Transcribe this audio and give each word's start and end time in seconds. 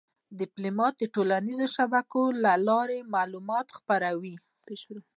ډيپلومات 0.39 0.93
د 0.97 1.03
ټولنیزو 1.15 1.67
شبکو 1.75 2.21
له 2.43 2.53
لارې 2.67 2.99
معلومات 3.15 3.67
خپروي. 3.77 4.35